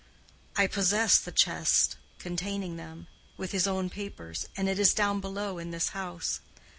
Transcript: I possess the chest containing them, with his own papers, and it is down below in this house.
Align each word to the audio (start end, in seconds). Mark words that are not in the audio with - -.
I 0.55 0.65
possess 0.65 1.19
the 1.19 1.31
chest 1.31 1.95
containing 2.17 2.75
them, 2.75 3.05
with 3.37 3.51
his 3.51 3.67
own 3.67 3.91
papers, 3.91 4.47
and 4.57 4.67
it 4.67 4.79
is 4.79 4.95
down 4.95 5.19
below 5.19 5.59
in 5.59 5.69
this 5.69 5.89
house. 5.89 6.39